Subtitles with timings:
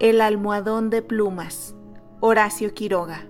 [0.00, 1.74] El almohadón de plumas.
[2.20, 3.28] Horacio Quiroga.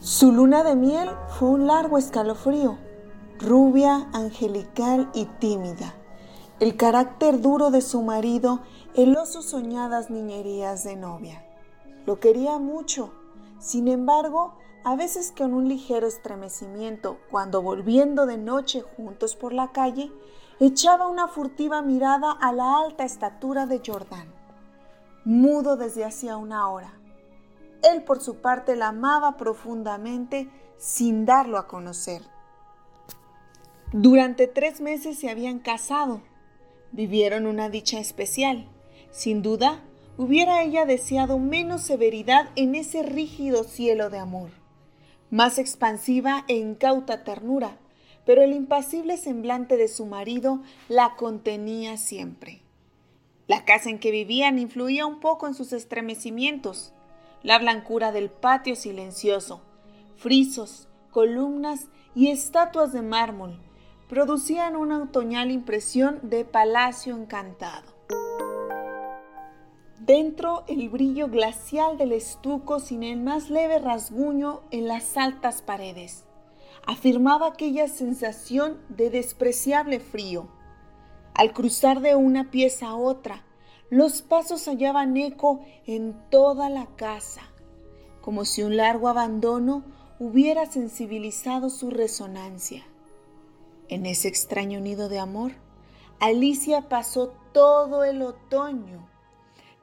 [0.00, 2.78] Su luna de miel fue un largo escalofrío,
[3.38, 5.95] rubia, angelical y tímida.
[6.58, 8.60] El carácter duro de su marido
[8.94, 11.44] heló sus soñadas niñerías de novia.
[12.06, 13.12] Lo quería mucho,
[13.58, 19.72] sin embargo, a veces con un ligero estremecimiento, cuando volviendo de noche juntos por la
[19.72, 20.10] calle,
[20.60, 24.32] echaba una furtiva mirada a la alta estatura de Jordán,
[25.24, 26.96] mudo desde hacía una hora
[27.82, 32.22] él por su parte la amaba profundamente sin darlo a conocer.
[33.92, 36.20] Durante tres meses se habían casado.
[36.92, 38.66] Vivieron una dicha especial.
[39.10, 39.82] Sin duda,
[40.16, 44.50] hubiera ella deseado menos severidad en ese rígido cielo de amor,
[45.30, 47.76] más expansiva e incauta ternura,
[48.24, 52.60] pero el impasible semblante de su marido la contenía siempre.
[53.46, 56.92] La casa en que vivían influía un poco en sus estremecimientos
[57.42, 59.62] la blancura del patio silencioso,
[60.16, 63.60] frisos, columnas y estatuas de mármol
[64.08, 67.94] producían una otoñal impresión de palacio encantado.
[69.98, 76.26] Dentro el brillo glacial del estuco sin el más leve rasguño en las altas paredes
[76.86, 80.48] afirmaba aquella sensación de despreciable frío.
[81.34, 83.44] Al cruzar de una pieza a otra,
[83.90, 87.42] los pasos hallaban eco en toda la casa,
[88.20, 89.84] como si un largo abandono
[90.18, 92.84] hubiera sensibilizado su resonancia.
[93.88, 95.52] En ese extraño nido de amor,
[96.18, 99.08] Alicia pasó todo el otoño.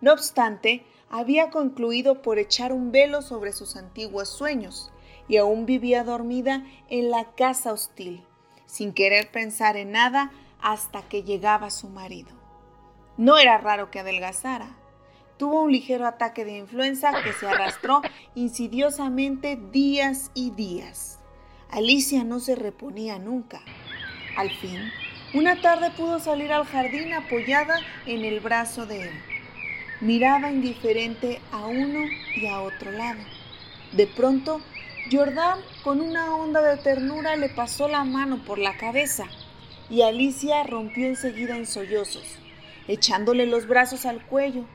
[0.01, 4.91] No obstante, había concluido por echar un velo sobre sus antiguos sueños
[5.29, 8.25] y aún vivía dormida en la casa hostil,
[8.65, 10.31] sin querer pensar en nada
[10.61, 12.31] hasta que llegaba su marido.
[13.15, 14.75] No era raro que adelgazara.
[15.37, 18.01] Tuvo un ligero ataque de influenza que se arrastró
[18.35, 21.19] insidiosamente días y días.
[21.69, 23.61] Alicia no se reponía nunca.
[24.35, 24.91] Al fin,
[25.33, 29.11] una tarde pudo salir al jardín apoyada en el brazo de él.
[30.01, 31.99] Miraba indiferente a uno
[32.35, 33.19] y a otro lado.
[33.91, 34.61] De pronto,
[35.11, 39.25] Jordán, con una onda de ternura, le pasó la mano por la cabeza
[39.89, 42.39] y Alicia rompió enseguida en sollozos
[42.87, 44.65] echándole los brazos al cuello.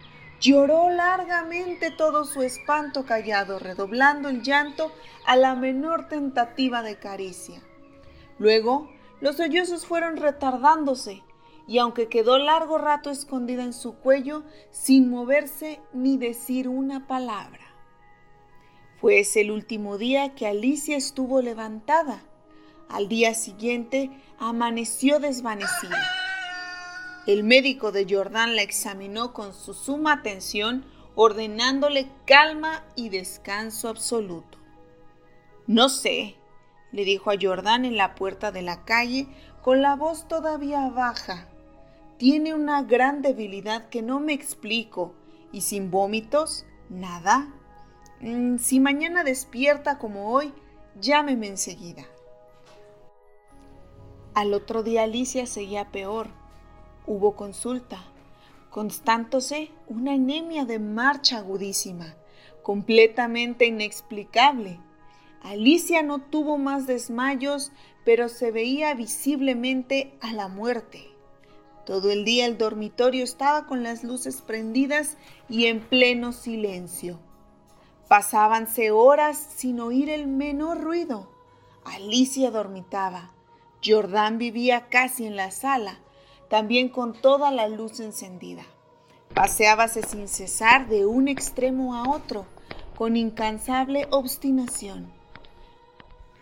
[0.41, 4.93] Lloró largamente todo su espanto callado, redoblando el llanto
[5.27, 7.61] a la menor tentativa de caricia.
[8.39, 8.89] Luego,
[9.21, 11.23] los sollozos fueron retardándose,
[11.67, 17.69] y aunque quedó largo rato escondida en su cuello, sin moverse ni decir una palabra.
[19.01, 22.23] Fue ese el último día que Alicia estuvo levantada.
[22.89, 26.03] Al día siguiente amaneció desvanecida.
[27.27, 34.59] El médico de Jordán la examinó con su suma atención, ordenándole calma y descanso absoluto.
[35.67, 36.38] No sé,
[36.93, 39.29] le dijo a Jordán en la puerta de la calle
[39.63, 41.49] con la voz todavía baja.
[42.17, 45.15] Tiene una gran debilidad que no me explico
[45.53, 47.49] y sin vómitos, nada.
[48.21, 50.53] Mm, si mañana despierta como hoy,
[51.01, 52.05] llámeme enseguida.
[54.35, 56.29] Al otro día Alicia seguía peor
[57.11, 58.05] Hubo consulta,
[58.69, 62.17] constándose una anemia de marcha agudísima,
[62.63, 64.79] completamente inexplicable.
[65.43, 67.73] Alicia no tuvo más desmayos,
[68.05, 71.11] pero se veía visiblemente a la muerte.
[71.87, 75.17] Todo el día el dormitorio estaba con las luces prendidas
[75.49, 77.19] y en pleno silencio.
[78.09, 81.31] Pasábanse horas sin oír el menor ruido.
[81.85, 83.33] Alicia dormitaba.
[83.85, 85.99] Jordán vivía casi en la sala,
[86.49, 88.65] también con toda la luz encendida.
[89.35, 92.47] Paseábase sin cesar de un extremo a otro,
[92.97, 95.18] con incansable obstinación.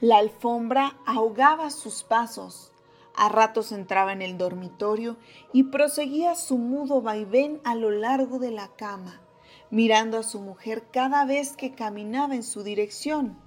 [0.03, 2.71] La alfombra ahogaba sus pasos.
[3.17, 5.17] A ratos entraba en el dormitorio
[5.55, 9.23] y proseguía su mudo vaivén a lo largo de la cama,
[9.71, 13.39] mirando a su mujer cada vez que caminaba en su dirección.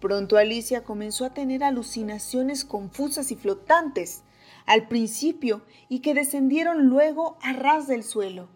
[0.00, 4.24] Pronto Alicia comenzó a tener alucinaciones confusas y flotantes,
[4.66, 8.48] al principio y que descendieron luego a ras del suelo.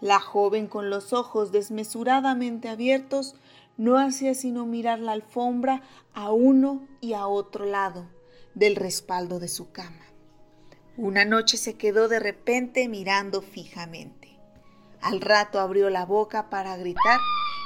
[0.00, 3.34] La joven con los ojos desmesuradamente abiertos
[3.76, 5.82] no hacía sino mirar la alfombra
[6.14, 8.08] a uno y a otro lado
[8.54, 10.04] del respaldo de su cama.
[10.96, 14.38] Una noche se quedó de repente mirando fijamente.
[15.02, 17.20] Al rato abrió la boca para gritar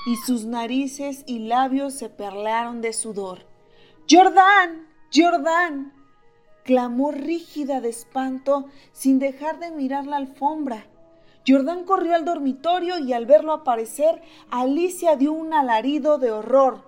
[0.07, 3.47] y sus narices y labios se perlaron de sudor.
[4.11, 4.89] ¡Jordán!
[5.15, 5.93] ¡Jordán!
[6.65, 10.87] clamó rígida de espanto sin dejar de mirar la alfombra.
[11.51, 16.85] Jordán corrió al dormitorio y al verlo aparecer, Alicia dio un alarido de horror.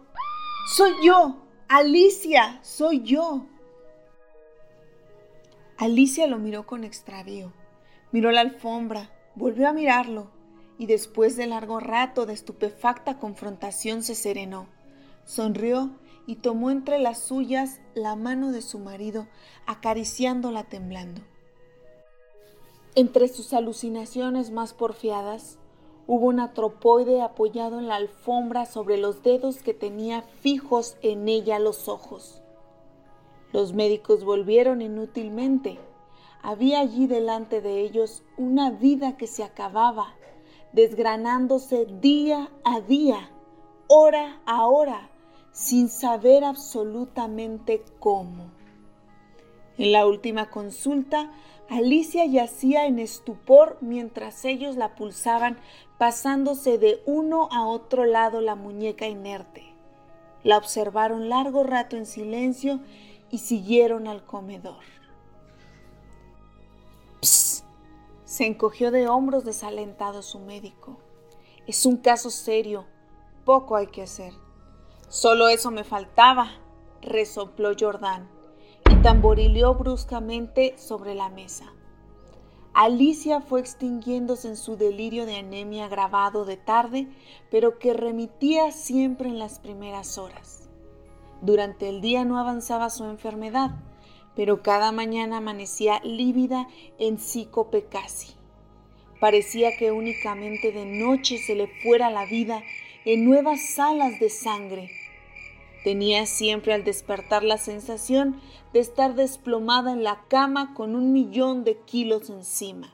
[0.77, 1.43] ¡Soy yo!
[1.69, 2.61] ¡Alicia!
[2.63, 3.47] ¡Soy yo!
[5.79, 7.53] Alicia lo miró con extravío.
[8.13, 10.31] Miró la alfombra, volvió a mirarlo
[10.79, 14.69] y después de largo rato de estupefacta confrontación se serenó.
[15.25, 15.91] Sonrió
[16.27, 19.27] y tomó entre las suyas la mano de su marido,
[19.67, 21.23] acariciándola temblando.
[22.95, 25.59] Entre sus alucinaciones más porfiadas,
[26.07, 31.59] hubo un atropoide apoyado en la alfombra sobre los dedos que tenía fijos en ella
[31.59, 32.43] los ojos.
[33.51, 35.79] Los médicos volvieron inútilmente.
[36.43, 40.15] Había allí delante de ellos una vida que se acababa,
[40.75, 43.31] desgranándose día a día,
[43.89, 45.09] hora a hora,
[45.51, 48.51] sin saber absolutamente cómo.
[49.79, 51.33] En la última consulta,
[51.69, 55.59] Alicia yacía en estupor mientras ellos la pulsaban,
[55.99, 59.65] pasándose de uno a otro lado la muñeca inerte.
[60.43, 62.81] La observaron largo rato en silencio
[63.31, 64.85] y siguieron al comedor.
[67.21, 67.65] Psst,
[68.25, 70.99] se encogió de hombros desalentado su médico.
[71.67, 72.87] Es un caso serio,
[73.45, 74.33] poco hay que hacer.
[75.09, 76.51] Solo eso me faltaba,
[77.01, 78.42] resopló Jordán
[79.03, 81.73] tamborileó bruscamente sobre la mesa.
[82.73, 87.09] Alicia fue extinguiéndose en su delirio de anemia agravado de tarde,
[87.51, 90.69] pero que remitía siempre en las primeras horas.
[91.41, 93.73] Durante el día no avanzaba su enfermedad,
[94.37, 96.69] pero cada mañana amanecía lívida
[97.01, 98.35] en sícope casi.
[99.21, 102.63] Parecía que únicamente de noche se le fuera la vida
[103.05, 105.02] en nuevas salas de sangre
[105.85, 108.41] Tenía siempre al despertar la sensación
[108.73, 112.89] de estar desplomada en la cama con un millón de kilos encima.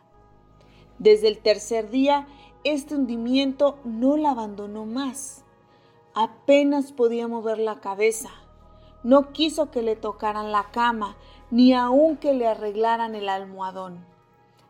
[0.99, 2.27] Desde el tercer día,
[2.65, 5.45] este hundimiento no la abandonó más.
[6.15, 8.31] Apenas podía mover la cabeza.
[9.05, 11.17] No quiso que le tocaran la cama,
[11.51, 14.05] ni aun que le arreglaran el almohadón.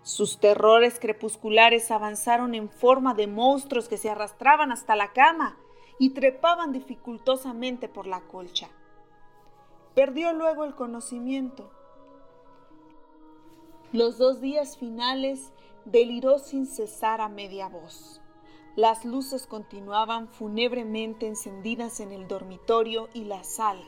[0.03, 5.57] Sus terrores crepusculares avanzaron en forma de monstruos que se arrastraban hasta la cama
[5.99, 8.69] y trepaban dificultosamente por la colcha.
[9.95, 11.71] Perdió luego el conocimiento.
[13.93, 15.53] Los dos días finales
[15.85, 18.21] deliró sin cesar a media voz.
[18.77, 23.87] Las luces continuaban fúnebremente encendidas en el dormitorio y la sala.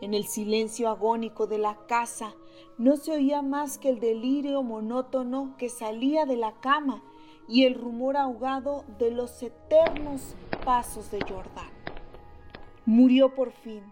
[0.00, 2.34] En el silencio agónico de la casa
[2.78, 7.02] no se oía más que el delirio monótono que salía de la cama
[7.50, 11.68] y el rumor ahogado de los eternos pasos de Jordán.
[12.86, 13.82] Murió por fin.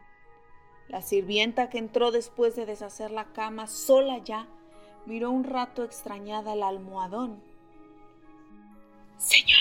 [0.86, 4.46] La sirvienta que entró después de deshacer la cama sola ya,
[5.06, 7.42] miró un rato extrañada el almohadón.
[9.16, 9.58] Señor,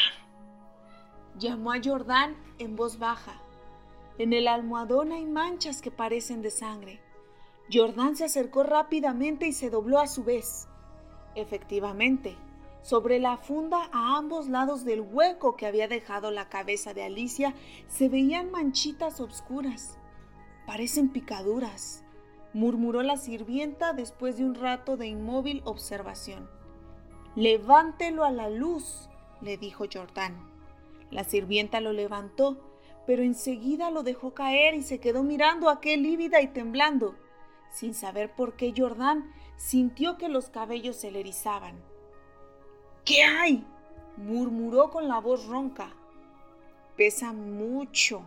[1.39, 3.42] llamó a Jordán en voz baja.
[4.19, 7.01] En el almohadón hay manchas que parecen de sangre.
[7.73, 10.68] Jordán se acercó rápidamente y se dobló a su vez.
[11.33, 12.37] Efectivamente,
[12.87, 17.53] sobre la funda a ambos lados del hueco que había dejado la cabeza de Alicia
[17.89, 19.97] se veían manchitas oscuras.
[20.65, 22.06] Parecen picaduras,
[22.53, 26.49] murmuró la sirvienta después de un rato de inmóvil observación.
[27.35, 29.09] Levántelo a la luz,
[29.41, 30.49] le dijo Jordán.
[31.11, 32.56] La sirvienta lo levantó,
[33.06, 37.15] pero enseguida lo dejó caer y se quedó mirando a lívida y temblando.
[37.69, 41.86] Sin saber por qué Jordán sintió que los cabellos se le erizaban.
[43.07, 43.66] ¿Qué hay?
[44.18, 45.94] murmuró con la voz ronca.
[46.97, 48.21] Pesa mucho,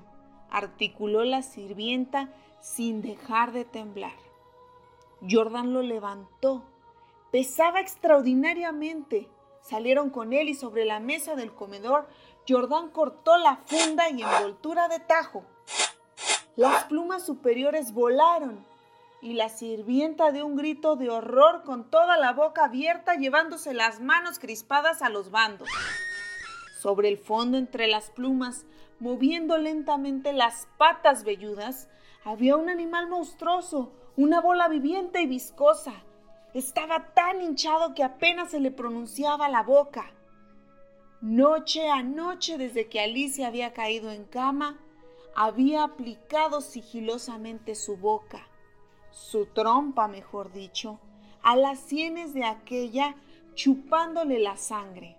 [0.51, 2.31] articuló la sirvienta
[2.63, 4.15] sin dejar de temblar.
[5.29, 6.65] Jordan lo levantó.
[7.31, 9.29] Pesaba extraordinariamente.
[9.61, 12.09] Salieron con él y sobre la mesa del comedor,
[12.49, 15.45] Jordan cortó la funda y envoltura de tajo.
[16.57, 18.65] Las plumas superiores volaron
[19.23, 24.01] y la sirvienta dio un grito de horror con toda la boca abierta llevándose las
[24.01, 25.69] manos crispadas a los bandos.
[26.79, 28.65] Sobre el fondo entre las plumas,
[28.99, 31.89] moviendo lentamente las patas velludas,
[32.25, 35.93] había un animal monstruoso, una bola viviente y viscosa.
[36.55, 40.13] Estaba tan hinchado que apenas se le pronunciaba la boca.
[41.21, 44.81] Noche a noche desde que Alicia había caído en cama,
[45.37, 48.50] había aplicado sigilosamente su boca
[49.11, 50.99] su trompa, mejor dicho,
[51.43, 53.17] a las sienes de aquella
[53.55, 55.17] chupándole la sangre.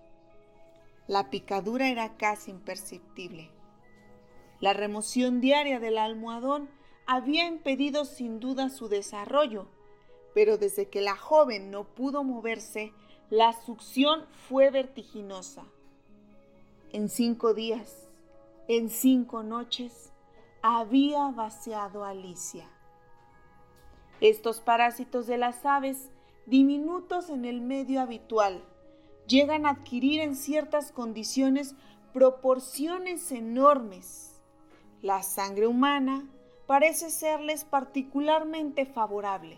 [1.07, 3.49] La picadura era casi imperceptible.
[4.59, 6.69] La remoción diaria del almohadón
[7.07, 9.67] había impedido sin duda su desarrollo,
[10.33, 12.93] pero desde que la joven no pudo moverse,
[13.29, 15.65] la succión fue vertiginosa.
[16.93, 18.07] En cinco días,
[18.67, 20.11] en cinco noches,
[20.61, 22.69] había vaciado a Alicia.
[24.21, 26.11] Estos parásitos de las aves,
[26.45, 28.63] diminutos en el medio habitual,
[29.27, 31.75] llegan a adquirir en ciertas condiciones
[32.13, 34.39] proporciones enormes.
[35.01, 36.27] La sangre humana
[36.67, 39.57] parece serles particularmente favorable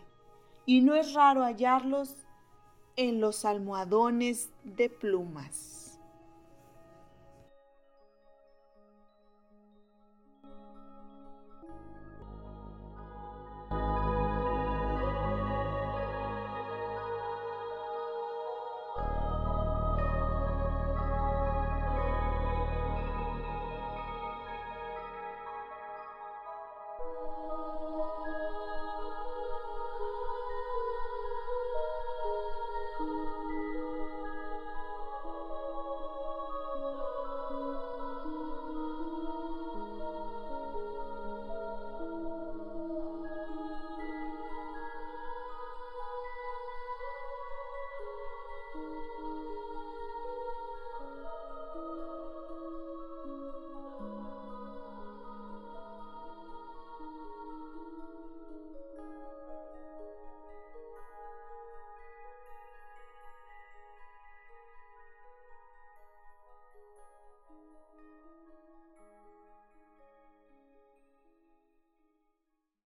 [0.65, 2.15] y no es raro hallarlos
[2.95, 5.92] en los almohadones de plumas.